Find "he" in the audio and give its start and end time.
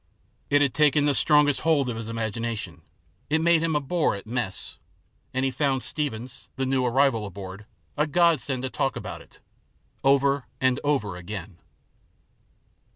5.45-5.51